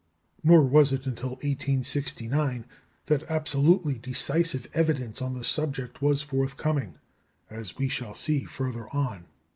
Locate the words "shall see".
7.87-8.45